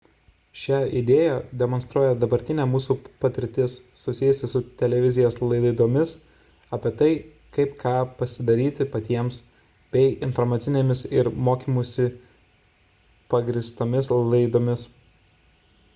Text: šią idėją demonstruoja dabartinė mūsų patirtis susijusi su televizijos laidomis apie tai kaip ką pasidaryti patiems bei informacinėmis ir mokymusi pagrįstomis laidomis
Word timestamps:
šią 0.59 0.77
idėją 0.99 1.33
demonstruoja 1.63 2.13
dabartinė 2.21 2.63
mūsų 2.69 2.95
patirtis 3.25 3.73
susijusi 4.03 4.47
su 4.53 4.61
televizijos 4.79 5.35
laidomis 5.43 6.13
apie 6.77 6.91
tai 7.01 7.09
kaip 7.59 7.75
ką 7.83 7.93
pasidaryti 8.23 8.87
patiems 8.95 9.37
bei 9.97 10.07
informacinėmis 10.29 11.03
ir 11.19 11.31
mokymusi 11.51 12.07
pagrįstomis 13.35 14.09
laidomis 14.31 14.87